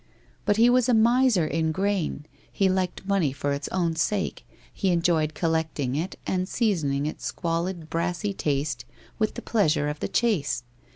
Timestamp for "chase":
10.07-10.63